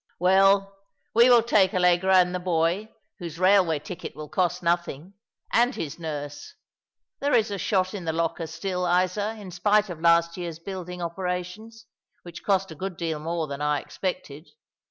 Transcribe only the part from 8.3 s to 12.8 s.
still, Isa, in spite of last year's building operations, which cost a